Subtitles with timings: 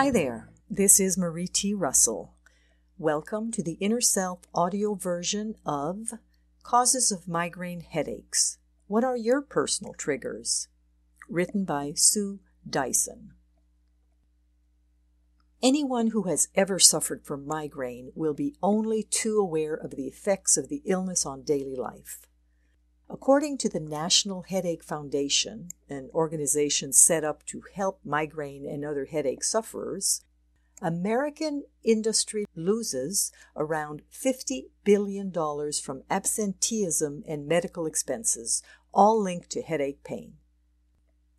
[0.00, 1.74] Hi there, this is Marie T.
[1.74, 2.32] Russell.
[2.96, 6.14] Welcome to the Inner Self audio version of
[6.62, 8.56] Causes of Migraine Headaches.
[8.86, 10.68] What are your personal triggers?
[11.28, 13.34] Written by Sue Dyson.
[15.62, 20.56] Anyone who has ever suffered from migraine will be only too aware of the effects
[20.56, 22.26] of the illness on daily life.
[23.12, 29.06] According to the National Headache Foundation, an organization set up to help migraine and other
[29.06, 30.22] headache sufferers,
[30.80, 38.62] American industry loses around $50 billion from absenteeism and medical expenses,
[38.94, 40.34] all linked to headache pain.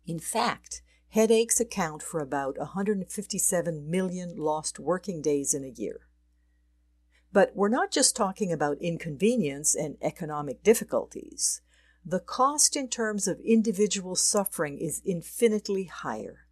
[0.06, 6.00] In fact, headaches account for about 157 million lost working days in a year.
[7.32, 11.62] But we're not just talking about inconvenience and economic difficulties.
[12.04, 16.46] The cost in terms of individual suffering is infinitely higher.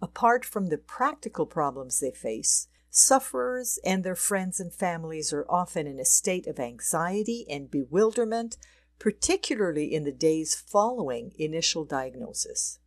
[0.00, 5.86] Apart from the practical problems they face, sufferers and their friends and families are often
[5.86, 8.56] in a state of anxiety and bewilderment,
[8.98, 12.78] particularly in the days following initial diagnosis.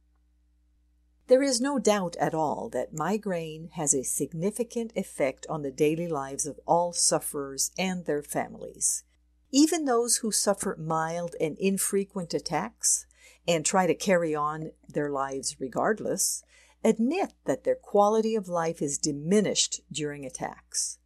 [1.28, 6.08] There is no doubt at all that migraine has a significant effect on the daily
[6.08, 9.04] lives of all sufferers and their families.
[9.52, 13.06] Even those who suffer mild and infrequent attacks
[13.46, 16.44] and try to carry on their lives regardless
[16.82, 20.98] admit that their quality of life is diminished during attacks.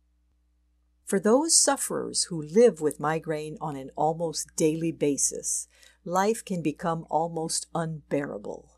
[1.03, 5.67] For those sufferers who live with migraine on an almost daily basis,
[6.05, 8.69] life can become almost unbearable.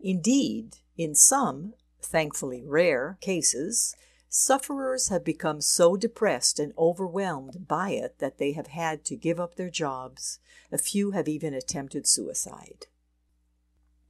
[0.00, 3.96] Indeed, in some, thankfully rare, cases,
[4.28, 9.40] sufferers have become so depressed and overwhelmed by it that they have had to give
[9.40, 10.38] up their jobs.
[10.70, 12.86] A few have even attempted suicide.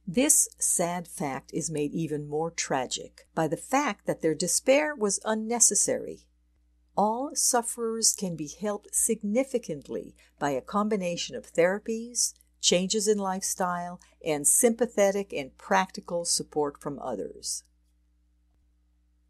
[0.05, 5.19] This sad fact is made even more tragic by the fact that their despair was
[5.25, 6.27] unnecessary.
[6.95, 12.33] All sufferers can be helped significantly by a combination of therapies,
[12.67, 17.63] changes in lifestyle, and sympathetic and practical support from others.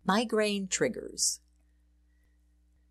[0.04, 1.40] Migraine triggers.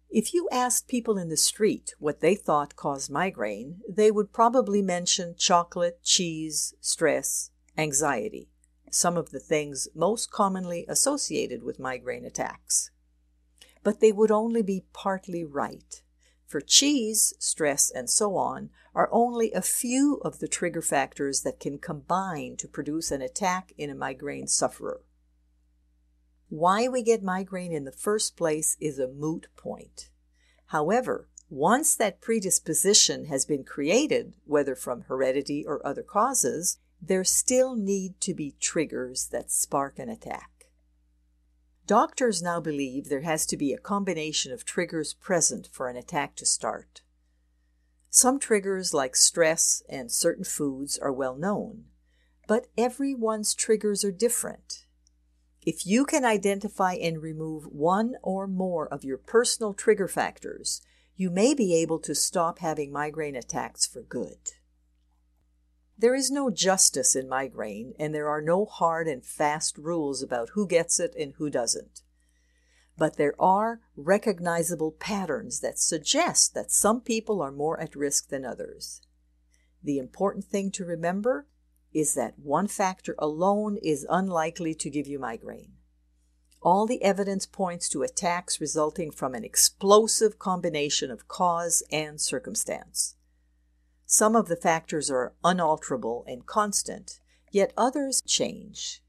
[0.08, 4.82] If you asked people in the street what they thought caused migraine, they would probably
[4.82, 8.48] mention chocolate, cheese, stress, anxiety,
[8.88, 12.92] some of the things most commonly associated with migraine attacks.
[13.82, 16.02] But they would only be partly right.
[16.46, 21.60] For cheese, stress, and so on are only a few of the trigger factors that
[21.60, 25.02] can combine to produce an attack in a migraine sufferer.
[26.48, 30.10] Why we get migraine in the first place is a moot point.
[30.66, 37.74] However, once that predisposition has been created, whether from heredity or other causes, there still
[37.74, 40.56] need to be triggers that spark an attack.
[41.86, 46.34] Doctors now believe there has to be a combination of triggers present for an attack
[46.36, 47.02] to start.
[48.10, 51.84] Some triggers, like stress and certain foods, are well known,
[52.48, 54.86] but everyone's triggers are different.
[55.62, 60.80] If you can identify and remove one or more of your personal trigger factors,
[61.14, 64.38] you may be able to stop having migraine attacks for good.
[65.98, 70.50] There is no justice in migraine, and there are no hard and fast rules about
[70.50, 72.02] who gets it and who doesn't.
[72.98, 78.44] But there are recognizable patterns that suggest that some people are more at risk than
[78.44, 79.00] others.
[79.82, 81.46] The important thing to remember
[81.94, 85.72] is that one factor alone is unlikely to give you migraine.
[86.60, 93.16] All the evidence points to attacks resulting from an explosive combination of cause and circumstance.
[94.06, 97.19] Some of the factors are unalterable and constant,
[97.50, 99.03] yet others change.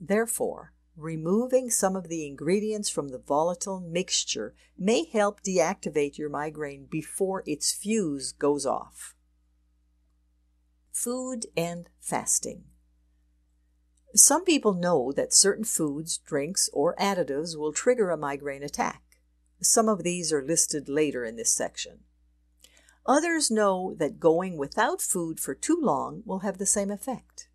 [0.00, 6.86] Therefore, removing some of the ingredients from the volatile mixture may help deactivate your migraine
[6.90, 9.14] before its fuse goes off.
[10.90, 12.64] Food and fasting.
[14.14, 19.02] Some people know that certain foods, drinks, or additives will trigger a migraine attack.
[19.60, 22.00] Some of these are listed later in this section.
[23.06, 27.48] Others know that going without food for too long will have the same effect.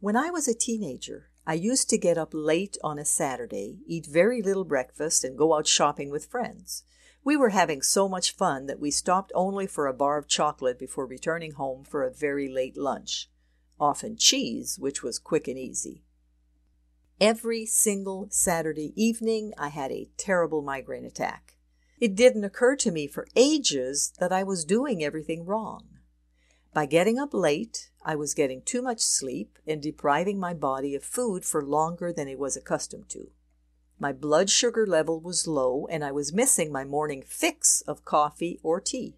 [0.00, 4.06] When I was a teenager, I used to get up late on a Saturday, eat
[4.06, 6.84] very little breakfast, and go out shopping with friends.
[7.24, 10.78] We were having so much fun that we stopped only for a bar of chocolate
[10.78, 13.28] before returning home for a very late lunch,
[13.78, 16.04] often cheese, which was quick and easy.
[17.20, 21.56] Every single Saturday evening, I had a terrible migraine attack.
[22.00, 25.98] It didn't occur to me for ages that I was doing everything wrong.
[26.72, 31.02] By getting up late, I was getting too much sleep and depriving my body of
[31.02, 33.30] food for longer than it was accustomed to.
[33.98, 38.60] My blood sugar level was low and I was missing my morning fix of coffee
[38.62, 39.16] or tea.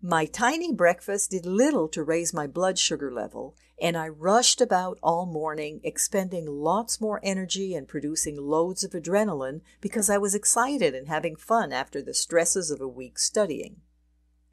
[0.00, 4.98] My tiny breakfast did little to raise my blood sugar level, and I rushed about
[5.02, 10.94] all morning, expending lots more energy and producing loads of adrenaline because I was excited
[10.94, 13.80] and having fun after the stresses of a week studying.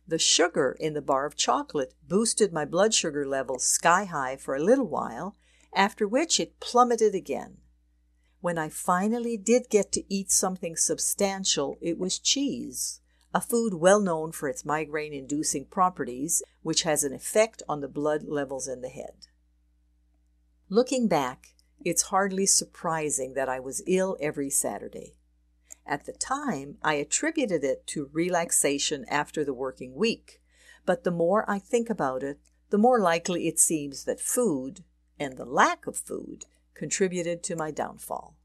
[0.08, 4.56] The sugar in the bar of chocolate boosted my blood sugar levels sky high for
[4.56, 5.36] a little while,
[5.74, 7.58] after which it plummeted again.
[8.40, 13.02] When I finally did get to eat something substantial, it was cheese
[13.38, 17.88] a food well known for its migraine inducing properties, which has an effect on the
[17.88, 19.28] blood levels in the head.
[20.70, 21.54] Looking back,
[21.86, 25.18] it's hardly surprising that I was ill every Saturday.
[25.86, 30.42] At the time, I attributed it to relaxation after the working week,
[30.88, 32.40] but the more I think about it,
[32.72, 34.84] the more likely it seems that food,
[35.20, 38.36] and the lack of food, contributed to my downfall.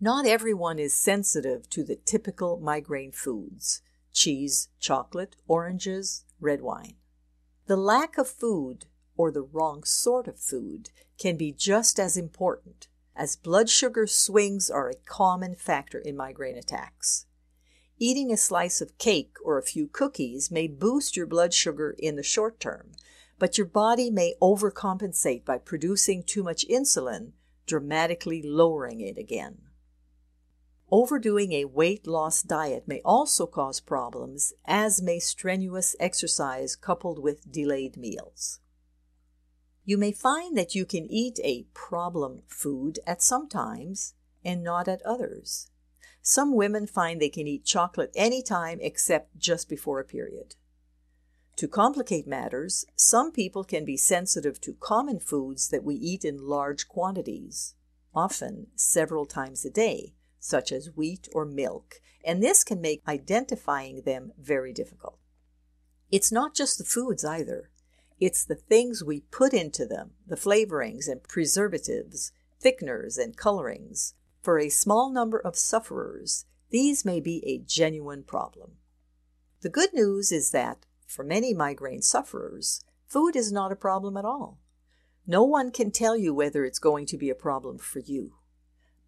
[0.00, 3.80] Not everyone is sensitive to the typical migraine foods
[4.12, 6.96] cheese, chocolate, oranges, red wine.
[7.66, 12.88] The lack of food, or the wrong sort of food, can be just as important,
[13.14, 17.24] as blood sugar swings are a common factor in migraine attacks.
[17.98, 22.16] Eating a slice of cake or a few cookies may boost your blood sugar in
[22.16, 22.92] the short term,
[23.38, 27.32] but your body may overcompensate by producing too much insulin,
[27.66, 29.65] dramatically lowering it again.
[30.90, 37.50] Overdoing a weight loss diet may also cause problems, as may strenuous exercise coupled with
[37.50, 38.60] delayed meals.
[39.84, 44.86] You may find that you can eat a problem food at some times and not
[44.86, 45.70] at others.
[46.22, 50.54] Some women find they can eat chocolate any time except just before a period.
[51.56, 56.46] To complicate matters, some people can be sensitive to common foods that we eat in
[56.46, 57.74] large quantities,
[58.14, 60.14] often several times a day,
[60.46, 65.18] such as wheat or milk, and this can make identifying them very difficult.
[66.10, 67.70] It's not just the foods either.
[68.20, 72.32] It's the things we put into them, the flavorings and preservatives,
[72.64, 74.14] thickeners and colorings.
[74.40, 78.76] For a small number of sufferers, these may be a genuine problem.
[79.62, 84.24] The good news is that, for many migraine sufferers, food is not a problem at
[84.24, 84.60] all.
[85.26, 88.34] No one can tell you whether it's going to be a problem for you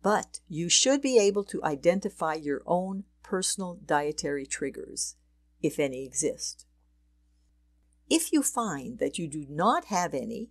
[0.02, 5.16] but you should be able to identify your own personal dietary triggers,
[5.62, 6.66] if any exist.
[8.08, 10.50] If you find that you do not have any,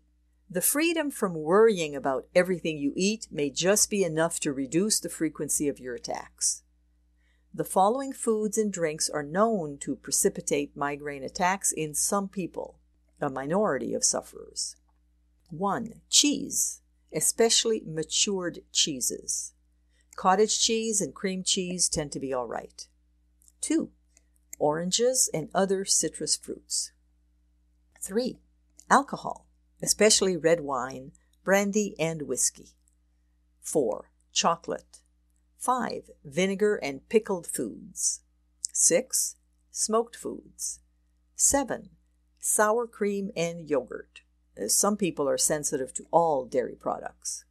[0.49, 5.09] the freedom from worrying about everything you eat may just be enough to reduce the
[5.09, 6.63] frequency of your attacks.
[7.53, 12.79] The following foods and drinks are known to precipitate migraine attacks in some people,
[13.19, 14.75] a minority of sufferers.
[15.49, 16.01] 1.
[16.09, 16.81] Cheese
[17.13, 19.53] especially matured cheeses.
[20.15, 22.87] Cottage cheese and cream cheese tend to be all right.
[23.61, 23.89] 2.
[24.59, 26.91] Oranges and other citrus fruits.
[28.01, 28.39] 3.
[28.89, 29.47] Alcohol,
[29.81, 31.11] especially red wine,
[31.43, 32.69] brandy, and whiskey.
[33.61, 34.11] 4.
[34.31, 34.99] Chocolate.
[35.59, 36.09] 5.
[36.23, 38.21] Vinegar and pickled foods.
[38.73, 39.35] 6.
[39.71, 40.79] Smoked foods.
[41.35, 41.89] 7.
[42.39, 44.21] Sour cream and yogurt.
[44.67, 47.45] Some people are sensitive to all dairy products.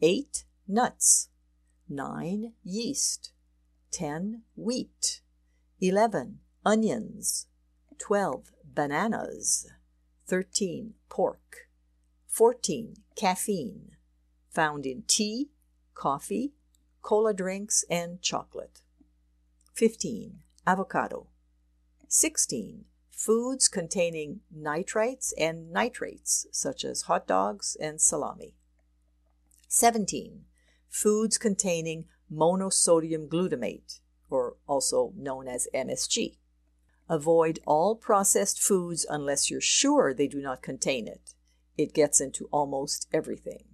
[0.00, 0.44] 8.
[0.68, 1.28] Nuts.
[1.88, 2.52] 9.
[2.62, 3.32] Yeast.
[3.90, 4.42] 10.
[4.56, 5.20] Wheat.
[5.80, 6.40] 11.
[6.64, 7.46] Onions.
[7.98, 8.52] 12.
[8.64, 9.70] Bananas.
[10.26, 10.94] 13.
[11.08, 11.68] Pork.
[12.26, 12.94] 14.
[13.14, 13.90] Caffeine,
[14.48, 15.50] found in tea,
[15.94, 16.54] coffee,
[17.02, 18.80] cola drinks, and chocolate.
[19.74, 20.40] 15.
[20.66, 21.26] Avocado.
[22.08, 22.86] 16
[23.24, 28.56] foods containing nitrites and nitrates, such as hot dogs and salami.
[29.68, 30.44] 17.
[30.88, 36.36] Foods containing monosodium glutamate, or also known as MSG.
[37.08, 41.34] Avoid all processed foods unless you're sure they do not contain it.
[41.78, 43.66] It gets into almost everything.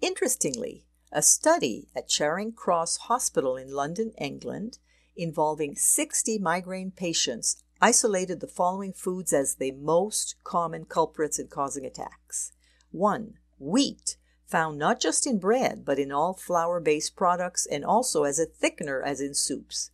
[0.00, 4.78] Interestingly, a study at Charing Cross Hospital in London, England,
[5.14, 11.84] involving 60 migraine patients isolated the following foods as the most common culprits in causing
[11.84, 12.52] attacks.
[12.92, 13.34] 1.
[13.58, 18.38] Wheat, found not just in bread, but in all flour based products and also as
[18.38, 19.90] a thickener, as in soups,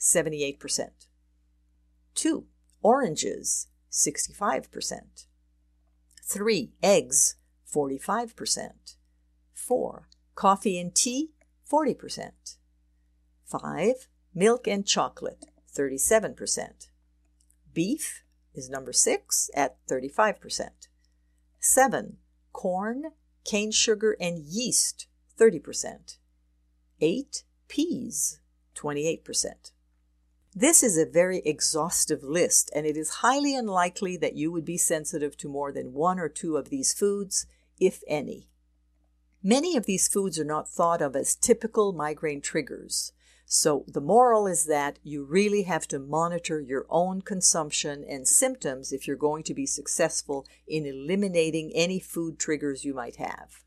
[0.00, 0.88] 78%.
[2.16, 2.44] 2.
[2.82, 5.26] Oranges, 65%.
[6.24, 6.72] 3.
[6.82, 7.36] Eggs,
[7.72, 8.96] 45%.
[9.54, 10.08] 4.
[10.34, 11.30] Coffee and tea,
[11.70, 12.56] 40%.
[13.46, 14.08] 5.
[14.34, 16.88] Milk and chocolate, 37%
[17.74, 20.68] beef is number 6 at 35%.
[21.60, 22.16] 7.
[22.52, 23.12] Corn,
[23.44, 25.06] cane sugar, and yeast,
[25.38, 26.18] 30%.
[27.00, 27.44] 8.
[27.68, 28.40] Peas,
[28.74, 29.72] 28%.
[30.54, 34.78] This is a very exhaustive list, and it is highly unlikely that you would be
[34.78, 37.46] sensitive to more than one or two of these foods,
[37.78, 38.48] if any.
[39.42, 43.12] Many of these foods are not thought of as typical migraine triggers.
[43.50, 48.92] So the moral is that you really have to monitor your own consumption and symptoms
[48.92, 53.64] if you're going to be successful in eliminating any food triggers you might have.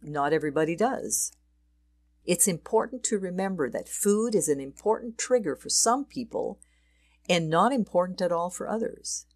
[0.00, 1.32] Not everybody does.
[2.24, 6.60] It's important to remember that food is an important trigger for some people
[7.28, 9.26] and not important at all for others.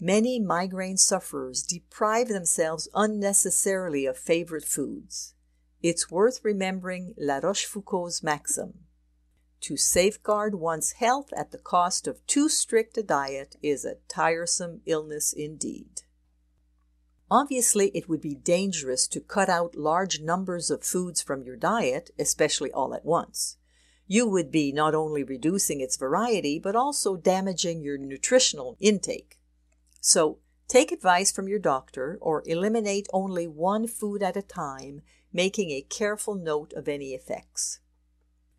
[0.00, 5.34] Many migraine sufferers deprive themselves unnecessarily of favorite foods.
[5.82, 8.84] It's worth remembering La Rochefoucauld's maxim.
[9.62, 14.82] To safeguard one's health at the cost of too strict a diet is a tiresome
[14.86, 16.02] illness indeed.
[17.28, 22.10] Obviously, it would be dangerous to cut out large numbers of foods from your diet,
[22.18, 23.56] especially all at once.
[24.06, 29.40] You would be not only reducing its variety, but also damaging your nutritional intake.
[30.00, 35.00] So take advice from your doctor or eliminate only one food at a time,
[35.32, 37.80] making a careful note of any effects.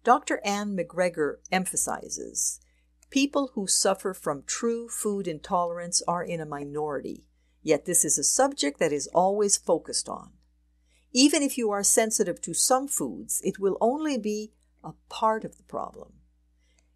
[0.04, 0.42] Dr.
[0.44, 2.60] Anne MacGregor emphasizes
[3.10, 7.26] people who suffer from true food intolerance are in a minority,
[7.62, 10.32] yet this is a subject that is always focused on.
[11.12, 14.52] Even if you are sensitive to some foods, it will only be
[14.84, 16.14] a part of the problem.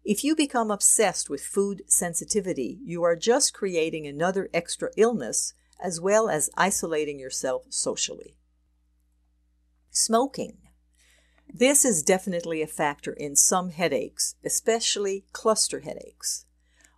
[0.04, 6.00] If you become obsessed with food sensitivity, you are just creating another extra illness as
[6.00, 8.37] well as isolating yourself socially.
[9.98, 10.58] Smoking.
[11.52, 16.46] This is definitely a factor in some headaches, especially cluster headaches.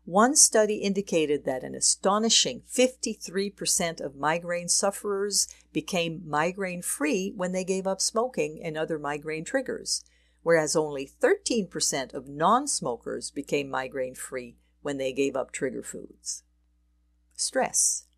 [0.05, 7.65] One study indicated that an astonishing 53% of migraine sufferers became migraine free when they
[7.65, 10.05] gave up smoking and other migraine triggers,
[10.43, 16.43] whereas only 13% of non smokers became migraine free when they gave up trigger foods.
[17.35, 18.09] Stress.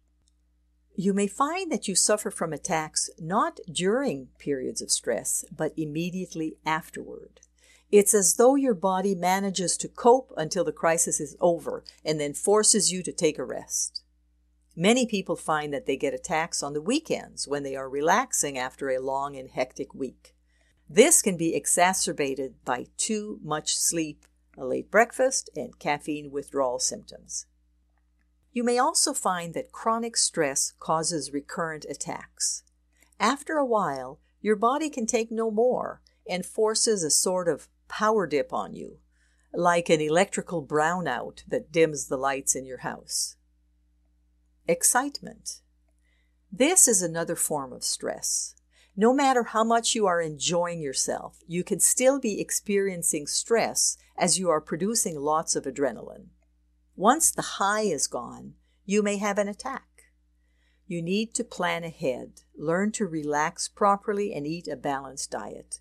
[0.95, 6.57] You may find that you suffer from attacks not during periods of stress, but immediately
[6.67, 7.41] afterward.
[7.91, 12.35] It's as though your body manages to cope until the crisis is over and then
[12.35, 14.03] forces you to take a rest.
[14.75, 18.89] Many people find that they get attacks on the weekends when they are relaxing after
[18.91, 20.35] a long and hectic week.
[20.89, 24.25] This can be exacerbated by too much sleep,
[24.57, 27.47] a late breakfast, and caffeine withdrawal symptoms.
[28.52, 32.64] You may also find that chronic stress causes recurrent attacks.
[33.18, 38.26] After a while, your body can take no more and forces a sort of power
[38.26, 38.99] dip on you,
[39.54, 43.37] like an electrical brownout that dims the lights in your house.
[44.68, 45.61] Excitement.
[46.50, 48.54] This is another form of stress.
[48.94, 54.38] No matter how much you are enjoying yourself, you can still be experiencing stress as
[54.38, 56.26] you are producing lots of adrenaline.
[56.95, 59.89] Once the high is gone, you may have an attack.
[60.87, 65.81] You need to plan ahead, learn to relax properly, and eat a balanced diet.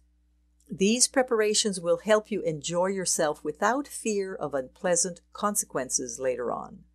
[0.69, 6.85] These preparations will help you enjoy yourself without fear of unpleasant consequences later on.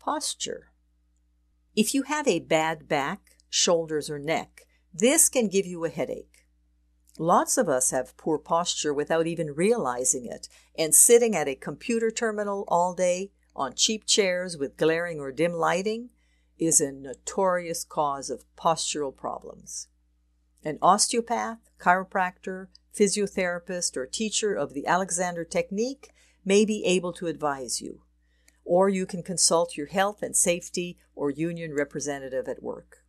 [0.00, 0.72] Posture.
[1.76, 6.35] If you have a bad back, shoulders, or neck, this can give you a headache.
[7.18, 12.10] Lots of us have poor posture without even realizing it, and sitting at a computer
[12.10, 16.10] terminal all day on cheap chairs with glaring or dim lighting
[16.58, 19.88] is a notorious cause of postural problems.
[20.62, 26.10] An osteopath, chiropractor, physiotherapist, or teacher of the Alexander Technique
[26.44, 28.02] may be able to advise you,
[28.64, 33.05] or you can consult your health and safety or union representative at work.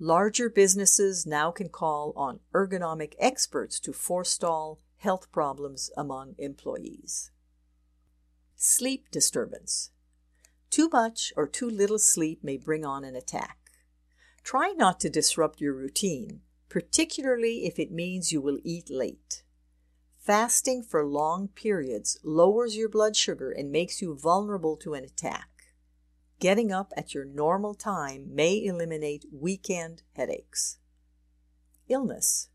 [0.00, 7.32] Larger businesses now can call on ergonomic experts to forestall health problems among employees.
[8.54, 9.90] Sleep disturbance.
[10.70, 13.58] Too much or too little sleep may bring on an attack.
[14.44, 19.42] Try not to disrupt your routine, particularly if it means you will eat late.
[20.16, 25.47] Fasting for long periods lowers your blood sugar and makes you vulnerable to an attack.
[26.40, 30.78] Getting up at your normal time may eliminate weekend headaches.
[31.88, 32.48] Illness.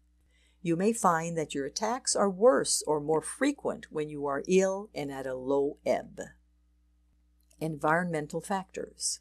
[0.61, 4.89] You may find that your attacks are worse or more frequent when you are ill
[4.95, 6.21] and at a low ebb.
[7.59, 9.19] Environmental factors.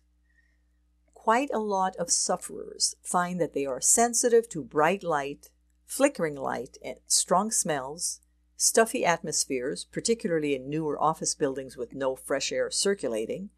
[1.12, 5.50] Quite a lot of sufferers find that they are sensitive to bright light,
[5.84, 8.20] flickering light, and strong smells,
[8.56, 13.50] stuffy atmospheres, particularly in newer office buildings with no fresh air circulating,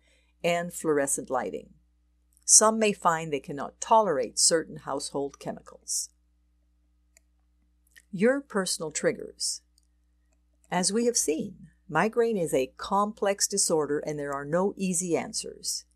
[0.44, 1.70] and fluorescent lighting.
[2.44, 6.10] Some may find they cannot tolerate certain household chemicals.
[8.12, 9.62] Your personal triggers.
[10.70, 15.86] As we have seen, migraine is a complex disorder and there are no easy answers.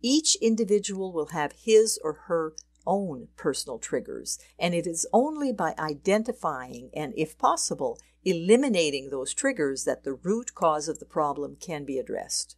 [0.00, 2.54] Each individual will have his or her
[2.86, 9.84] own personal triggers, and it is only by identifying and, if possible, eliminating those triggers
[9.84, 12.56] that the root cause of the problem can be addressed.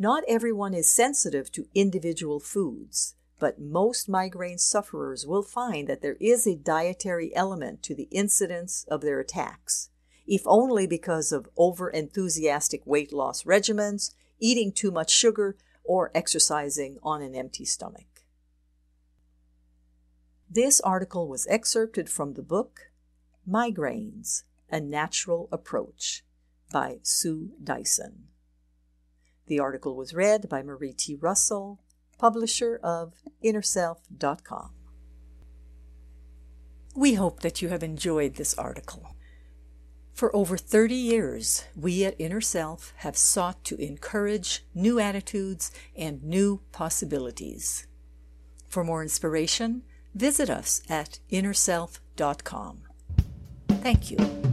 [0.00, 6.16] Not everyone is sensitive to individual foods, but most migraine sufferers will find that there
[6.20, 9.90] is a dietary element to the incidence of their attacks,
[10.24, 16.98] if only because of over enthusiastic weight loss regimens, eating too much sugar, or exercising
[17.02, 18.22] on an empty stomach.
[20.48, 22.92] This article was excerpted from the book
[23.48, 26.24] Migraines A Natural Approach
[26.70, 28.28] by Sue Dyson.
[29.48, 31.14] The article was read by Marie T.
[31.14, 31.80] Russell,
[32.18, 34.70] publisher of InnerSelf.com.
[36.94, 39.14] We hope that you have enjoyed this article.
[40.12, 46.22] For over 30 years, we at Inner Self have sought to encourage new attitudes and
[46.24, 47.86] new possibilities.
[48.66, 49.82] For more inspiration,
[50.14, 52.82] visit us at innerself.com.
[53.68, 54.47] Thank you.